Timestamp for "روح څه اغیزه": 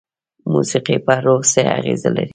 1.25-2.09